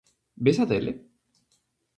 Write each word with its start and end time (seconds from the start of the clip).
Ves 0.47 0.59
a 0.65 0.67
tele? 0.71 0.93